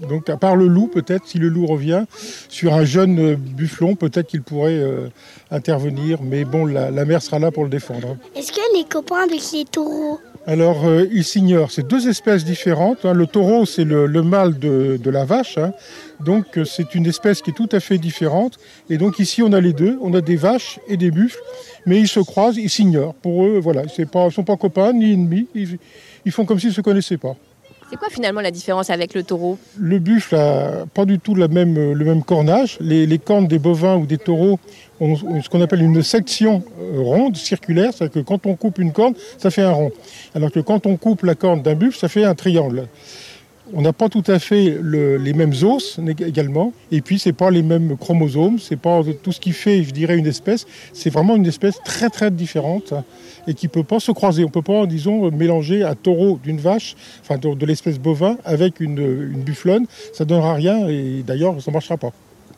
Donc 0.09 0.29
à 0.31 0.37
part 0.37 0.57
le 0.57 0.67
loup, 0.67 0.87
peut-être, 0.87 1.27
si 1.27 1.39
le 1.39 1.49
loup 1.49 1.67
revient, 1.67 2.05
sur 2.49 2.75
un 2.75 2.85
jeune 2.85 3.19
euh, 3.19 3.37
bufflon, 3.37 3.95
peut-être 3.95 4.29
qu'il 4.29 4.43
pourrait 4.43 4.79
euh, 4.79 5.09
intervenir, 5.51 6.23
mais 6.23 6.45
bon, 6.45 6.65
la, 6.65 6.91
la 6.91 7.05
mère 7.05 7.23
sera 7.23 7.39
là 7.39 7.51
pour 7.51 7.65
le 7.65 7.71
défendre. 7.71 8.17
Est-ce 8.35 8.53
qu'elle 8.53 8.81
est 8.81 8.89
copain 8.89 9.25
avec 9.25 9.41
les 9.53 9.65
taureaux 9.65 10.19
Alors, 10.49 10.87
euh, 10.87 11.07
il 11.13 11.25
s'ignore. 11.25 11.73
C'est 11.73 11.87
deux 11.87 12.09
espèces 12.09 12.45
différentes. 12.45 13.05
hein. 13.05 13.13
Le 13.15 13.27
taureau, 13.27 13.67
c'est 13.67 13.83
le, 13.83 14.07
le 14.07 14.23
mâle 14.23 14.59
de, 14.59 15.11
la 15.11 15.25
vache. 15.25 15.59
hein. 15.59 15.73
Donc, 16.25 16.57
euh, 16.57 16.65
c'est 16.65 16.95
une 16.95 17.07
espèce 17.07 17.43
qui 17.43 17.51
est 17.51 17.53
tout 17.53 17.69
à 17.73 17.81
fait 17.81 17.99
différente. 17.99 18.59
Et 18.89 18.97
donc, 18.97 19.19
ici, 19.19 19.43
on 19.43 19.53
a 19.53 19.61
les 19.61 19.73
deux. 19.73 19.99
On 20.03 20.15
a 20.15 20.21
des 20.21 20.37
vaches 20.37 20.79
et 20.87 20.97
des 20.97 21.11
buffles. 21.11 21.41
Mais 21.85 21.99
ils 21.99 22.07
se 22.09 22.21
croisent, 22.21 22.59
ils 22.59 22.71
s'ignorent. 22.71 23.15
Pour 23.15 23.45
eux, 23.45 23.59
voilà, 23.59 23.83
ils 23.99 24.07
ne 24.07 24.31
sont 24.31 24.45
pas 24.45 24.57
copains 24.57 24.93
ni 24.93 25.13
ennemis. 25.15 25.49
Ils, 25.55 25.79
ils 26.25 26.31
font 26.33 26.45
comme 26.45 26.61
s'ils 26.61 26.71
ne 26.71 26.75
se 26.75 26.81
connaissaient 26.81 27.19
pas. 27.19 27.37
C'est 27.89 27.97
quoi 27.97 28.09
finalement 28.11 28.41
la 28.41 28.51
différence 28.51 28.91
avec 28.91 29.15
le 29.15 29.23
taureau 29.23 29.59
Le 29.79 30.01
buffle 30.01 30.35
n'a 30.35 30.87
pas 30.93 31.05
du 31.05 31.21
tout 31.21 31.37
le 31.37 31.47
même 31.47 32.25
cornage. 32.25 32.79
Les, 32.81 33.19
cornes 33.19 33.47
des 33.47 33.61
bovins 33.61 33.97
ou 33.97 34.07
des 34.07 34.19
taureaux 34.19 34.59
ont 34.99 35.13
ont 35.13 35.43
ce 35.43 35.49
qu'on 35.49 35.61
appelle 35.61 35.83
une 35.83 36.03
section 36.03 36.65
euh, 36.81 37.01
ronde, 37.01 37.37
circulaire. 37.37 37.93
C'est-à-dire 37.93 38.23
que 38.23 38.27
quand 38.27 38.47
on 38.47 38.57
coupe 38.57 38.79
une 38.79 38.93
corne, 38.93 39.15
ça 39.39 39.51
fait 39.51 39.63
un 39.63 39.71
rond. 39.71 39.93
Alors 40.35 40.51
que 40.51 40.59
quand 40.59 40.87
on 40.87 40.97
coupe 40.97 41.23
la 41.23 41.37
corne 41.37 41.63
d'un 41.63 41.75
buffle, 41.75 41.97
ça 41.97 42.09
fait 42.09 42.25
un 42.25 42.35
triangle. 42.35 42.89
On 43.75 43.83
n'a 43.83 43.93
pas 43.93 44.09
tout 44.09 44.23
à 44.29 44.39
fait 44.39 44.79
le- 44.81 45.17
les 45.17 45.33
mêmes 45.33 45.53
os 45.63 45.99
également. 46.21 46.73
Et 46.93 47.01
puis, 47.01 47.19
c'est 47.19 47.33
pas 47.33 47.51
les 47.51 47.63
mêmes 47.63 47.97
chromosomes. 47.97 48.59
C'est 48.61 48.77
pas 48.79 49.01
tout 49.23 49.33
ce 49.33 49.41
qui 49.41 49.53
fait, 49.53 49.83
je 49.83 49.91
dirais, 49.91 50.17
une 50.17 50.27
espèce. 50.27 50.67
C'est 50.93 51.11
vraiment 51.11 51.35
une 51.37 51.47
espèce 51.47 51.75
très, 51.85 52.09
très 52.09 52.31
différente 52.31 52.95
et 53.49 53.55
qui 53.55 53.67
peut 53.69 53.83
pas 53.83 53.99
se 54.01 54.13
croiser. 54.13 54.45
On 54.45 54.49
peut 54.51 54.63
pas, 54.63 54.87
disons, 54.87 55.31
mélanger 55.33 55.83
un 55.83 55.95
taureau 55.95 56.39
d'une 56.43 56.59
vache, 56.59 56.95
enfin 57.23 57.39
de, 57.39 57.55
de 57.55 57.67
l'espèce 57.67 57.99
bovin, 57.99 58.39
avec 58.45 58.79
une, 58.81 58.99
une 58.99 59.43
bufflonne. 59.43 59.87
Ça 60.13 60.25
donnera 60.25 60.55
rien 60.55 60.89
et 60.89 61.23
d'ailleurs, 61.27 61.61
ça 61.61 61.71
marchera 61.73 61.97
pas. 61.97 62.13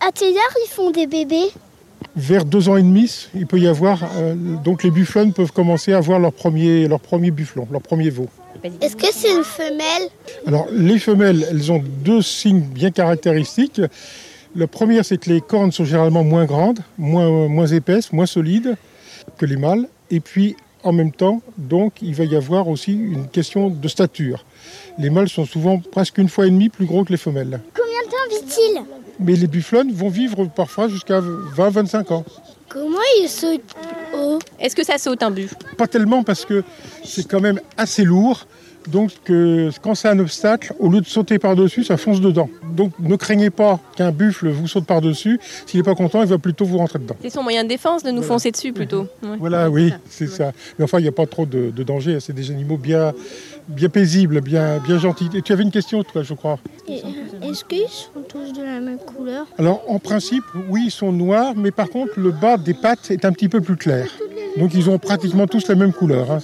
À 0.07 0.13
Tédard, 0.13 0.43
ils 0.65 0.69
font 0.71 0.91
des 0.91 1.07
bébés? 1.07 1.49
Vers 2.17 2.45
deux 2.45 2.69
ans 2.69 2.77
et 2.77 2.83
demi, 2.83 3.27
il 3.35 3.47
peut 3.47 3.59
y 3.59 3.67
avoir. 3.67 4.05
euh, 4.17 4.35
donc, 4.63 4.83
les 4.85 4.91
bufflonnes 4.91 5.33
peuvent 5.33 5.53
commencer 5.53 5.93
à 5.93 5.97
avoir 5.99 6.19
leur 6.21 6.33
premier, 6.33 6.87
leur 6.87 7.01
premier 7.01 7.31
bufflon, 7.31 7.67
leur 7.73 7.83
premier 7.83 8.11
veau. 8.11 8.29
Est-ce 8.81 8.97
que 8.97 9.07
c'est 9.13 9.31
une 9.31 9.45
femelle 9.45 10.09
Alors, 10.47 10.67
les 10.73 10.99
femelles, 10.99 11.47
elles 11.51 11.71
ont 11.71 11.83
deux 11.85 12.23
signes 12.23 12.61
bien 12.61 12.91
caractéristiques. 12.91 13.81
La 14.57 14.67
première, 14.67 15.05
c'est 15.05 15.19
que 15.19 15.31
les 15.31 15.41
cornes 15.41 15.73
sont 15.73 15.85
généralement 15.85 16.25
moins 16.25 16.45
grandes, 16.45 16.81
moins, 16.97 17.49
moins 17.49 17.67
épaisses, 17.67 18.13
moins 18.13 18.27
solides 18.27 18.77
que 19.37 19.47
les 19.47 19.57
mâles. 19.57 19.89
Et 20.11 20.21
puis, 20.21 20.57
en 20.83 20.93
même 20.93 21.13
temps, 21.13 21.43
donc, 21.57 21.95
il 22.03 22.15
va 22.15 22.25
y 22.25 22.35
avoir 22.35 22.69
aussi 22.69 22.95
une 22.95 23.29
question 23.29 23.69
de 23.69 23.89
stature. 23.89 24.45
Les 24.99 25.11
mâles 25.11 25.29
sont 25.29 25.45
souvent 25.45 25.79
presque 25.79 26.19
une 26.19 26.29
fois 26.29 26.47
et 26.47 26.51
demie 26.51 26.69
plus 26.69 26.87
gros 26.87 27.05
que 27.05 27.13
les 27.13 27.19
femelles. 27.19 27.61
Combien 27.75 28.03
de 28.05 28.11
temps 28.11 28.47
vit-il 28.47 28.83
Mais 29.21 29.35
les 29.35 29.47
bufflonnes 29.47 29.93
vont 29.93 30.09
vivre 30.09 30.47
parfois 30.47 30.89
jusqu'à 30.89 31.21
20-25 31.21 32.13
ans. 32.13 32.25
Comment 32.69 32.99
il 33.21 33.29
saute 33.29 33.75
haut 34.19 34.39
Est-ce 34.61 34.75
que 34.77 34.85
ça 34.85 34.99
saute 34.99 35.23
un 35.23 35.31
buffle 35.31 35.57
Pas 35.77 35.87
tellement 35.87 36.23
parce 36.23 36.45
que 36.45 36.63
c'est 37.05 37.27
quand 37.29 37.41
même 37.41 37.61
assez 37.77 38.05
lourd. 38.05 38.47
Donc 38.87 39.11
euh, 39.29 39.71
quand 39.83 39.95
c'est 39.95 40.09
un 40.09 40.19
obstacle, 40.19 40.73
au 40.79 40.89
lieu 40.89 41.01
de 41.03 41.07
sauter 41.07 41.39
par-dessus, 41.39 41.85
ça 41.85 41.99
fonce 41.99 42.23
dedans. 42.23 42.49
Donc 42.73 42.93
ne 43.01 43.17
craignez 43.17 43.51
pas 43.51 43.81
qu'un 43.97 44.13
buffle 44.13 44.49
vous 44.49 44.67
saute 44.67 44.87
par-dessus. 44.87 45.39
S'il 45.67 45.81
n'est 45.81 45.85
pas 45.85 45.95
content, 45.95 46.23
il 46.23 46.29
va 46.29 46.39
plutôt 46.39 46.65
vous 46.65 46.79
rentrer 46.79 46.99
dedans. 46.99 47.17
C'est 47.21 47.29
son 47.31 47.43
moyen 47.43 47.65
de 47.65 47.69
défense 47.69 48.03
de 48.03 48.09
nous 48.11 48.19
Voilà. 48.23 48.29
foncer 48.29 48.51
dessus 48.51 48.73
plutôt. 48.73 49.07
Ouais. 49.23 49.37
Voilà, 49.39 49.69
oui, 49.69 49.93
c'est 50.09 50.29
ça. 50.29 50.53
Mais 50.79 50.85
enfin, 50.85 51.01
il 51.01 51.03
n'y 51.03 51.09
a 51.09 51.13
pas 51.13 51.27
trop 51.27 51.45
de, 51.45 51.71
de 51.71 51.83
danger. 51.83 52.19
C'est 52.21 52.33
des 52.33 52.51
animaux 52.51 52.79
bien, 52.79 53.13
bien 53.69 53.89
paisibles, 53.89 54.41
bien, 54.41 54.79
bien 54.79 54.99
gentils. 54.99 55.29
Et 55.35 55.43
tu 55.43 55.53
avais 55.53 55.63
une 55.63 55.71
question, 55.71 56.03
toi, 56.03 56.23
je 56.23 56.35
crois. 56.35 56.59
Est-ce 56.89 57.65
qu'ils 57.65 57.89
sont 57.89 58.23
tous 58.29 58.53
de 58.53 58.63
la 58.63 58.81
même 58.81 58.99
couleur? 58.99 59.47
Alors, 59.59 59.83
en 59.89 59.99
principe, 59.99 60.45
oui, 60.69 60.85
ils 60.87 60.91
sont 60.91 61.13
noirs, 61.13 61.55
mais 61.57 61.71
par 61.71 61.89
contre, 61.91 62.13
le 62.19 62.31
bas 62.31 62.57
des 62.57 62.75
pattes 62.75 63.11
est 63.11 63.25
un 63.25 63.33
petit 63.33 63.49
peu 63.49 63.61
plus 63.61 63.77
clair. 63.77 64.07
Donc, 64.57 64.73
ils 64.75 64.89
ont 64.91 64.99
pratiquement 64.99 65.47
tous 65.47 65.69
la 65.69 65.75
même 65.75 65.93
couleur. 65.93 66.31
hein. 66.31 66.39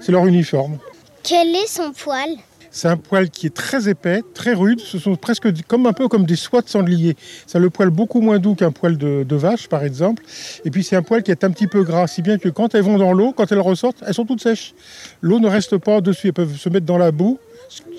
C'est 0.00 0.12
leur 0.12 0.26
uniforme. 0.26 0.78
Quel 1.22 1.48
est 1.54 1.66
son 1.68 1.92
poil? 1.92 2.30
C'est 2.70 2.88
un 2.88 2.96
poil 2.96 3.30
qui 3.30 3.46
est 3.46 3.54
très 3.54 3.88
épais, 3.88 4.22
très 4.34 4.52
rude. 4.52 4.80
Ce 4.80 4.98
sont 4.98 5.16
presque 5.16 5.48
comme 5.66 5.86
un 5.86 5.92
peu 5.92 6.08
comme 6.08 6.26
des 6.26 6.36
soies 6.36 6.62
de 6.62 6.68
sanglier. 6.68 7.16
C'est 7.46 7.58
le 7.58 7.70
poil 7.70 7.90
beaucoup 7.90 8.20
moins 8.20 8.38
doux 8.38 8.54
qu'un 8.54 8.72
poil 8.72 8.96
de, 8.96 9.36
vache, 9.36 9.68
par 9.68 9.84
exemple. 9.84 10.22
Et 10.64 10.70
puis 10.70 10.84
c'est 10.84 10.96
un 10.96 11.02
poil 11.02 11.22
qui 11.22 11.30
est 11.30 11.44
un 11.44 11.50
petit 11.50 11.66
peu 11.66 11.82
gras, 11.82 12.06
si 12.06 12.22
bien 12.22 12.38
que 12.38 12.48
quand 12.48 12.74
elles 12.74 12.82
vont 12.82 12.98
dans 12.98 13.12
l'eau, 13.12 13.32
quand 13.32 13.50
elles 13.52 13.60
ressortent, 13.60 14.02
elles 14.06 14.14
sont 14.14 14.24
toutes 14.24 14.42
sèches. 14.42 14.74
L'eau 15.20 15.40
ne 15.40 15.48
reste 15.48 15.78
pas 15.78 16.00
dessus. 16.00 16.28
Elles 16.28 16.32
peuvent 16.32 16.56
se 16.56 16.68
mettre 16.68 16.86
dans 16.86 16.98
la 16.98 17.10
boue, 17.10 17.38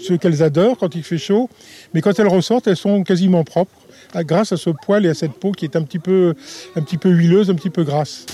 ce 0.02 0.14
qu'elles 0.14 0.44
adorent 0.44 0.78
quand 0.78 0.96
il 0.96 1.04
fait 1.04 1.18
chaud. 1.18 1.50
Mais 1.94 2.02
quand 2.02 2.18
elles 2.20 2.28
ressortent, 2.28 2.68
elles 2.68 2.78
sont 2.78 3.04
quasiment 3.04 3.44
propres 3.44 3.72
grâce 4.16 4.52
à 4.52 4.58
ce 4.58 4.70
poil 4.70 5.06
et 5.06 5.10
à 5.10 5.14
cette 5.14 5.34
peau 5.34 5.52
qui 5.52 5.66
est 5.66 5.76
un 5.76 5.84
petit 5.84 6.00
peu, 6.00 6.34
un 6.76 6.82
petit 6.82 6.98
peu 6.98 7.10
huileuse, 7.10 7.50
un 7.50 7.56
petit 7.56 7.70
peu 7.70 7.84
grasse. 7.84 8.26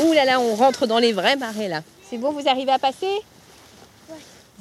Ouh 0.00 0.12
là 0.12 0.24
là, 0.24 0.40
on 0.40 0.54
rentre 0.54 0.86
dans 0.86 0.98
les 0.98 1.12
vrais 1.12 1.36
marais 1.36 1.68
là. 1.68 1.82
C'est 2.08 2.18
bon, 2.18 2.32
vous 2.32 2.48
arrivez 2.48 2.70
à 2.70 2.78
passer? 2.78 3.08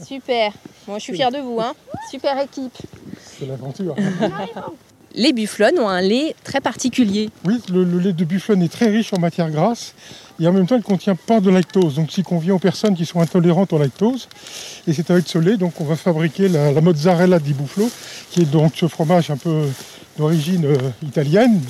Super. 0.03 0.51
Bon, 0.87 0.95
je 0.95 0.99
suis 0.99 1.13
fière 1.13 1.31
de 1.31 1.37
vous, 1.37 1.59
hein. 1.59 1.73
Super 2.09 2.39
équipe. 2.39 2.73
C'est 3.17 3.45
l'aventure. 3.45 3.95
Les 5.17 5.31
bufflonnes 5.31 5.79
ont 5.79 5.87
un 5.87 6.01
lait 6.01 6.35
très 6.43 6.59
particulier. 6.59 7.29
Oui, 7.45 7.61
le, 7.71 7.85
le 7.85 7.99
lait 7.99 8.11
de 8.11 8.25
bufflonne 8.25 8.61
est 8.61 8.71
très 8.71 8.89
riche 8.89 9.13
en 9.13 9.19
matière 9.19 9.49
grasse 9.49 9.93
et 10.41 10.47
en 10.47 10.51
même 10.51 10.67
temps 10.67 10.75
il 10.75 10.79
ne 10.79 10.83
contient 10.83 11.15
pas 11.15 11.39
de 11.39 11.49
lactose, 11.49 11.95
donc 11.95 12.17
il 12.17 12.23
convient 12.25 12.55
aux 12.55 12.59
personnes 12.59 12.95
qui 12.95 13.05
sont 13.05 13.21
intolérantes 13.21 13.71
au 13.71 13.77
lactose. 13.77 14.27
Et 14.87 14.91
c'est 14.93 15.09
avec 15.11 15.27
ce 15.27 15.37
lait 15.37 15.55
donc 15.55 15.79
on 15.79 15.85
va 15.85 15.95
fabriquer 15.95 16.49
la, 16.49 16.73
la 16.73 16.81
mozzarella 16.81 17.39
di 17.39 17.53
buffalo, 17.53 17.89
qui 18.31 18.41
est 18.41 18.51
donc 18.51 18.73
ce 18.75 18.87
fromage 18.89 19.31
un 19.31 19.37
peu 19.37 19.69
d'origine 20.17 20.65
euh, 20.65 20.77
italienne 21.01 21.61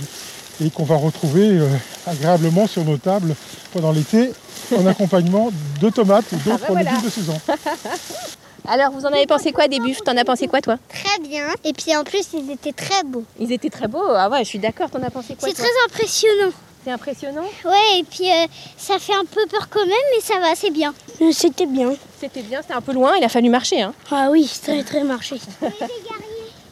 et 0.63 0.69
qu'on 0.69 0.83
va 0.83 0.95
retrouver 0.95 1.47
euh, 1.59 1.67
agréablement 2.07 2.67
sur 2.67 2.83
nos 2.85 2.97
tables 2.97 3.35
pendant 3.74 3.91
l'été 3.91 4.31
en 4.77 4.85
accompagnement 4.88 5.51
de 5.81 5.89
tomates 5.89 6.31
et 6.33 6.38
d'autres 6.38 6.59
Ah 6.63 6.67
ben 6.67 6.74
voilà. 6.83 7.01
de 7.01 7.09
saison. 7.09 7.39
Alors, 8.67 8.91
vous 8.91 9.05
en 9.05 9.09
avez 9.13 9.27
pensé 9.27 9.51
quoi 9.51 9.67
des 9.67 9.79
buffles 9.79 10.01
T'en 10.03 10.17
as 10.17 10.25
pensé 10.25 10.47
quoi 10.47 10.59
toi? 10.59 10.77
Très 10.89 11.19
bien. 11.19 11.45
Et 11.63 11.71
puis 11.74 11.95
en 11.95 12.03
plus, 12.03 12.25
ils 12.33 12.50
étaient 12.51 12.74
très 12.74 13.03
beaux. 13.03 13.24
Ils 13.39 13.51
étaient 13.51 13.69
très 13.69 13.88
beaux? 13.88 14.01
Ah 14.15 14.27
ouais, 14.29 14.39
je 14.39 14.50
suis 14.50 14.59
d'accord. 14.59 14.89
T'en 14.89 15.03
as 15.03 15.12
pensé 15.12 15.35
quoi 15.35 15.47
C'est 15.47 15.53
très 15.53 15.69
impressionnant. 15.88 16.51
C'est 16.83 16.91
impressionnant? 16.91 17.43
Ouais, 17.63 18.00
et 18.00 18.03
puis 18.03 18.29
euh, 18.29 18.45
ça 18.77 18.97
fait 19.00 19.13
un 19.13 19.25
peu 19.25 19.45
peur 19.47 19.69
quand 19.69 19.85
même, 19.85 19.95
mais 20.15 20.21
ça 20.21 20.39
va, 20.39 20.55
c'est 20.55 20.69
bien. 20.71 20.93
C'était 21.31 21.65
bien. 21.65 21.93
C'était 22.19 22.41
bien, 22.43 22.62
c'était 22.62 22.74
un 22.75 22.81
peu 22.81 22.93
loin. 22.93 23.13
Il 23.17 23.24
a 23.24 23.29
fallu 23.29 23.50
marcher. 23.50 23.81
Hein. 23.81 23.93
Ah 24.12 24.29
oui, 24.31 24.51
très 24.63 24.83
très 24.83 25.03
marché. 25.03 25.35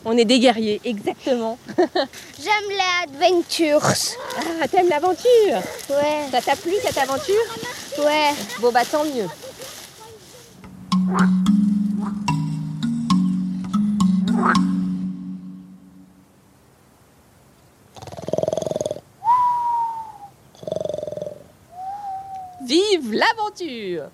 On 0.06 0.18
est 0.18 0.26
des 0.26 0.40
guerriers, 0.40 0.82
exactement. 0.84 1.58
J'aime 1.78 2.70
les 2.70 3.04
adventures. 3.14 3.82
Ah, 4.62 4.68
t'aimes 4.68 4.90
l'aventure 4.90 5.62
Ouais, 5.90 6.28
Ça 6.32 6.42
t'a 6.42 6.56
plu 6.56 6.74
cette 6.84 6.98
aventure 6.98 7.36
ouais. 8.00 8.32
Bon 8.60 8.72
bah 8.72 8.84
tant 8.90 9.06
mieux. 9.06 9.28
Vive 22.66 23.14
l'aventure 23.14 24.10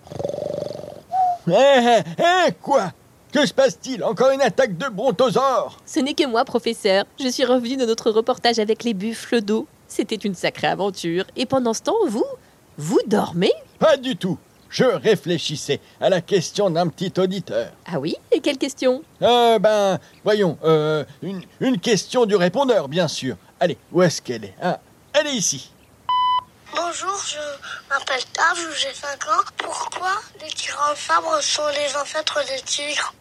Hé, 1.47 1.51
hé, 1.53 1.99
hé, 2.19 2.51
quoi? 2.61 2.91
Que 3.31 3.45
se 3.45 3.53
passe-t-il 3.53 4.03
Encore 4.03 4.31
une 4.31 4.41
attaque 4.41 4.77
de 4.77 4.87
brontosaures 4.89 5.77
Ce 5.85 5.99
n'est 5.99 6.13
que 6.15 6.25
moi, 6.25 6.45
professeur. 6.45 7.05
Je 7.19 7.27
suis 7.27 7.45
revenu 7.45 7.77
de 7.77 7.85
notre 7.85 8.09
reportage 8.11 8.57
avec 8.59 8.83
les 8.83 8.93
buffles 8.95 9.41
d'eau. 9.41 9.67
C'était 9.87 10.15
une 10.15 10.33
sacrée 10.35 10.67
aventure. 10.67 11.25
Et 11.35 11.45
pendant 11.45 11.73
ce 11.73 11.81
temps, 11.83 11.95
vous 12.07 12.25
Vous 12.77 12.99
dormez 13.07 13.51
Pas 13.77 13.97
du 13.97 14.15
tout. 14.15 14.37
Je 14.69 14.83
réfléchissais 14.83 15.79
à 15.99 16.09
la 16.09 16.21
question 16.21 16.69
d'un 16.69 16.87
petit 16.87 17.11
auditeur. 17.19 17.71
Ah 17.91 17.99
oui? 17.99 18.15
Et 18.31 18.39
quelle 18.39 18.57
question? 18.57 19.03
Euh, 19.21 19.57
ben, 19.59 19.99
voyons, 20.23 20.57
euh, 20.63 21.03
une, 21.23 21.41
une 21.59 21.79
question 21.79 22.25
du 22.27 22.35
répondeur, 22.35 22.87
bien 22.87 23.07
sûr. 23.07 23.35
Allez, 23.59 23.77
où 23.91 24.01
est-ce 24.03 24.21
qu'elle 24.21 24.45
est? 24.45 24.53
Ah, 24.61 24.79
Elle 25.13 25.27
est 25.27 25.33
ici. 25.35 25.71
Bonjour, 26.75 27.19
je 27.27 27.39
m'appelle 27.89 28.23
Tave, 28.31 28.59
j'ai 28.77 28.93
5 28.93 29.09
ans. 29.27 29.41
Pourquoi 29.57 30.11
les 30.39 30.51
tyrannosaures 30.51 31.41
sont 31.41 31.63
les 31.69 31.95
ancêtres 31.97 32.39
des 32.47 32.61
tigres? 32.63 33.11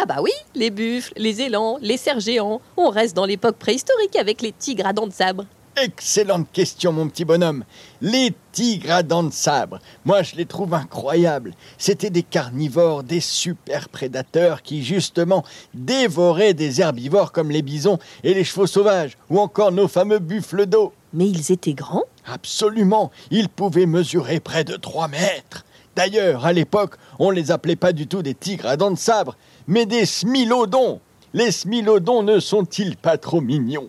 Ah 0.00 0.06
bah 0.06 0.16
oui, 0.22 0.30
les 0.54 0.70
buffles, 0.70 1.12
les 1.16 1.42
élans, 1.42 1.78
les 1.80 1.96
cerfs 1.96 2.20
géants. 2.20 2.60
On 2.76 2.88
reste 2.88 3.14
dans 3.14 3.26
l'époque 3.26 3.56
préhistorique 3.56 4.16
avec 4.16 4.40
les 4.40 4.52
tigres 4.52 4.86
à 4.86 4.92
dents 4.92 5.06
de 5.06 5.12
sabre. 5.12 5.44
Excellente 5.76 6.48
question, 6.52 6.92
mon 6.92 7.08
petit 7.08 7.24
bonhomme. 7.24 7.64
Les 8.00 8.34
tigres 8.52 8.92
à 8.92 9.02
dents 9.02 9.22
de 9.22 9.32
sabre, 9.32 9.78
moi 10.04 10.22
je 10.22 10.36
les 10.36 10.44
trouve 10.44 10.74
incroyables. 10.74 11.54
C'était 11.78 12.10
des 12.10 12.22
carnivores, 12.22 13.02
des 13.02 13.20
super 13.20 13.88
prédateurs 13.88 14.62
qui 14.62 14.82
justement 14.84 15.44
dévoraient 15.72 16.52
des 16.52 16.80
herbivores 16.80 17.32
comme 17.32 17.50
les 17.50 17.62
bisons 17.62 17.98
et 18.22 18.34
les 18.34 18.44
chevaux 18.44 18.66
sauvages, 18.66 19.16
ou 19.30 19.38
encore 19.40 19.72
nos 19.72 19.88
fameux 19.88 20.18
buffles 20.18 20.66
d'eau. 20.66 20.92
Mais 21.14 21.28
ils 21.28 21.52
étaient 21.52 21.74
grands 21.74 22.04
Absolument, 22.26 23.10
ils 23.30 23.48
pouvaient 23.48 23.86
mesurer 23.86 24.40
près 24.40 24.64
de 24.64 24.76
3 24.76 25.08
mètres. 25.08 25.64
D'ailleurs, 25.96 26.46
à 26.46 26.52
l'époque, 26.52 26.94
on 27.18 27.30
les 27.30 27.50
appelait 27.50 27.76
pas 27.76 27.92
du 27.92 28.06
tout 28.06 28.22
des 28.22 28.34
tigres 28.34 28.66
à 28.66 28.76
dents 28.76 28.90
de 28.90 28.98
sabre, 28.98 29.36
mais 29.66 29.86
des 29.86 30.06
smilodons. 30.06 31.00
Les 31.34 31.50
smilodons 31.50 32.22
ne 32.22 32.40
sont-ils 32.40 32.96
pas 32.96 33.16
trop 33.16 33.40
mignons? 33.40 33.88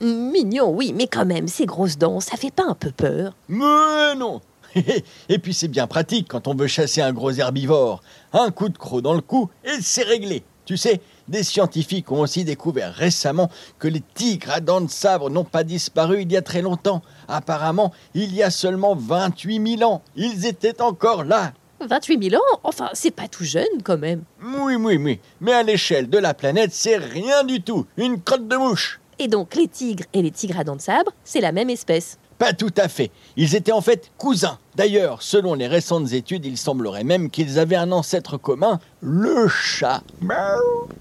Mignon, 0.00 0.70
oui, 0.70 0.94
mais 0.96 1.06
quand 1.06 1.26
même, 1.26 1.46
ces 1.46 1.66
grosses 1.66 1.98
dents, 1.98 2.20
ça 2.20 2.36
fait 2.36 2.50
pas 2.50 2.64
un 2.66 2.74
peu 2.74 2.90
peur 2.90 3.34
Mais 3.48 4.14
non 4.16 4.40
Et 5.28 5.38
puis 5.38 5.52
c'est 5.52 5.68
bien 5.68 5.86
pratique 5.86 6.28
quand 6.28 6.48
on 6.48 6.54
veut 6.54 6.66
chasser 6.66 7.02
un 7.02 7.12
gros 7.12 7.32
herbivore. 7.32 8.02
Un 8.32 8.50
coup 8.50 8.68
de 8.68 8.78
croc 8.78 9.02
dans 9.02 9.14
le 9.14 9.20
cou 9.20 9.50
et 9.64 9.80
c'est 9.82 10.04
réglé. 10.04 10.42
Tu 10.64 10.76
sais, 10.76 11.00
des 11.28 11.42
scientifiques 11.42 12.12
ont 12.12 12.20
aussi 12.20 12.44
découvert 12.44 12.94
récemment 12.94 13.50
que 13.78 13.88
les 13.88 14.02
tigres 14.14 14.50
à 14.52 14.60
dents 14.60 14.80
de 14.80 14.90
sabre 14.90 15.28
n'ont 15.28 15.44
pas 15.44 15.64
disparu 15.64 16.22
il 16.22 16.32
y 16.32 16.36
a 16.36 16.42
très 16.42 16.62
longtemps. 16.62 17.02
Apparemment, 17.28 17.92
il 18.14 18.34
y 18.34 18.42
a 18.42 18.50
seulement 18.50 18.94
28 18.94 19.78
000 19.78 19.90
ans, 19.90 20.02
ils 20.16 20.46
étaient 20.46 20.80
encore 20.80 21.24
là. 21.24 21.52
28 21.86 22.30
000 22.30 22.42
ans 22.42 22.60
Enfin, 22.64 22.90
c'est 22.92 23.10
pas 23.10 23.28
tout 23.28 23.44
jeune 23.44 23.82
quand 23.84 23.98
même. 23.98 24.22
Oui, 24.42 24.74
oui, 24.76 24.96
oui. 24.96 25.20
Mais 25.40 25.52
à 25.52 25.62
l'échelle 25.62 26.08
de 26.08 26.18
la 26.18 26.34
planète, 26.34 26.70
c'est 26.72 26.96
rien 26.96 27.44
du 27.44 27.62
tout. 27.62 27.86
Une 27.96 28.20
crotte 28.20 28.48
de 28.48 28.56
mouche. 28.56 29.00
Et 29.18 29.28
donc 29.28 29.54
les 29.54 29.68
tigres 29.68 30.04
et 30.14 30.22
les 30.22 30.30
tigres 30.30 30.58
à 30.58 30.64
dents 30.64 30.76
de 30.76 30.80
sabre, 30.80 31.12
c'est 31.24 31.40
la 31.40 31.52
même 31.52 31.68
espèce. 31.68 32.18
Pas 32.38 32.54
tout 32.54 32.72
à 32.78 32.88
fait. 32.88 33.10
Ils 33.36 33.54
étaient 33.54 33.70
en 33.70 33.82
fait 33.82 34.10
cousins. 34.16 34.58
D'ailleurs, 34.74 35.20
selon 35.20 35.52
les 35.52 35.66
récentes 35.66 36.12
études, 36.14 36.46
il 36.46 36.56
semblerait 36.56 37.04
même 37.04 37.28
qu'ils 37.28 37.58
avaient 37.58 37.76
un 37.76 37.92
ancêtre 37.92 38.38
commun, 38.38 38.80
le 39.02 39.46
chat. 39.46 40.02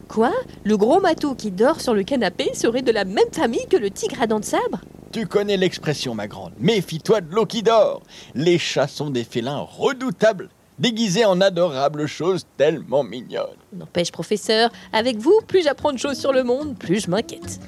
Quoi? 0.09 0.33
Le 0.65 0.75
gros 0.75 0.99
matou 0.99 1.35
qui 1.35 1.51
dort 1.51 1.79
sur 1.79 1.93
le 1.93 2.03
canapé 2.03 2.53
serait 2.53 2.81
de 2.81 2.91
la 2.91 3.05
même 3.05 3.31
famille 3.31 3.65
que 3.69 3.77
le 3.77 3.89
tigre 3.89 4.21
à 4.21 4.27
dents 4.27 4.41
de 4.41 4.45
sabre? 4.45 4.81
Tu 5.13 5.27
connais 5.27 5.55
l'expression, 5.55 6.13
ma 6.13 6.27
grande. 6.27 6.51
Méfie-toi 6.59 7.21
de 7.21 7.33
l'eau 7.33 7.45
qui 7.45 7.63
dort. 7.63 8.01
Les 8.35 8.59
chats 8.59 8.89
sont 8.89 9.09
des 9.09 9.23
félins 9.23 9.59
redoutables 9.59 10.49
déguisés 10.79 11.25
en 11.25 11.41
adorables 11.41 12.07
choses 12.07 12.45
tellement 12.57 13.03
mignonnes. 13.03 13.57
N'empêche, 13.73 14.11
professeur, 14.11 14.71
avec 14.93 15.17
vous, 15.17 15.39
plus 15.47 15.63
j'apprends 15.63 15.91
de 15.91 15.97
choses 15.97 16.17
sur 16.17 16.33
le 16.33 16.43
monde, 16.43 16.77
plus 16.77 17.03
je 17.03 17.09
m'inquiète. 17.09 17.59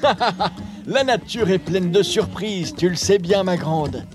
La 0.87 1.03
nature 1.03 1.49
est 1.49 1.59
pleine 1.59 1.91
de 1.91 2.01
surprises, 2.01 2.73
tu 2.75 2.89
le 2.89 2.95
sais 2.95 3.19
bien, 3.19 3.43
ma 3.43 3.57
grande. 3.57 4.05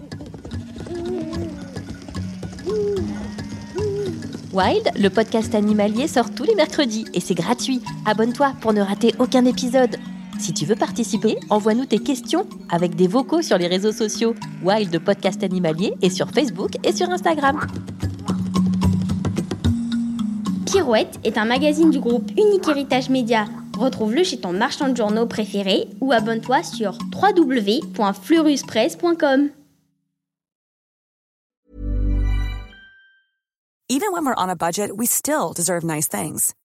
Wild, 4.53 4.91
le 4.99 5.09
podcast 5.09 5.55
animalier, 5.55 6.09
sort 6.09 6.35
tous 6.35 6.45
les 6.45 6.55
mercredis 6.55 7.05
et 7.13 7.21
c'est 7.21 7.35
gratuit. 7.35 7.83
Abonne-toi 8.07 8.55
pour 8.63 8.73
ne 8.73 8.81
rater 8.81 9.15
aucun 9.19 9.45
épisode. 9.45 9.97
Si 10.39 10.55
tu 10.55 10.65
veux 10.65 10.77
participer, 10.77 11.37
envoie-nous 11.51 11.85
tes 11.85 11.99
questions 11.99 12.47
avec 12.71 12.95
des 12.95 13.07
vocaux 13.07 13.43
sur 13.43 13.59
les 13.59 13.67
réseaux 13.67 13.93
sociaux 13.93 14.35
Wild 14.65 14.99
Podcast 15.01 15.43
Animalier 15.43 15.93
et 16.01 16.09
sur 16.09 16.31
Facebook 16.31 16.73
et 16.85 16.93
sur 16.93 17.11
Instagram. 17.11 17.61
Pirouette 20.67 21.19
est 21.23 21.39
un 21.39 21.45
magazine 21.45 21.91
du 21.91 22.01
groupe 22.01 22.29
Unique 22.33 22.67
Héritage 22.69 23.09
Média. 23.09 23.47
Retrouve-le 23.79 24.25
chez 24.25 24.41
ton 24.41 24.53
marchand 24.53 24.89
de 24.89 24.97
journaux 24.97 25.27
préféré 25.27 25.87
ou 26.01 26.11
abonne-toi 26.13 26.65
sur 26.65 26.99
www.fleuruspresse.com. 27.15 29.51
Even 33.89 34.11
when 34.11 34.27
we're 34.27 34.35
on 34.37 34.51
a 34.51 34.57
budget, 34.57 34.91
we 34.97 35.07
still 35.07 35.53
deserve 35.55 35.85
nice 35.85 36.09
things. 36.09 36.57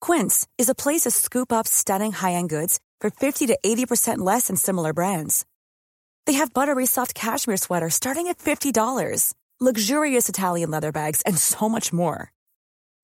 Quince 0.00 0.46
is 0.56 0.68
a 0.68 0.74
place 0.74 1.00
to 1.00 1.10
scoop 1.10 1.52
up 1.52 1.66
stunning 1.66 2.12
high-end 2.12 2.48
goods 2.48 2.78
for 3.00 3.10
50 3.10 3.48
to 3.48 3.58
80% 3.64 4.18
less 4.18 4.46
than 4.46 4.54
similar 4.54 4.92
brands. 4.92 5.44
They 6.26 6.34
have 6.34 6.54
buttery 6.54 6.86
soft 6.86 7.14
cashmere 7.14 7.56
sweaters 7.56 7.94
starting 7.94 8.28
at 8.28 8.38
$50, 8.38 9.34
luxurious 9.58 10.28
Italian 10.28 10.70
leather 10.70 10.92
bags, 10.92 11.22
and 11.22 11.36
so 11.36 11.68
much 11.68 11.92
more. 11.92 12.30